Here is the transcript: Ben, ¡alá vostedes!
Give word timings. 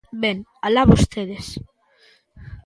Ben, 0.23 0.37
¡alá 0.67 0.81
vostedes! 0.91 1.45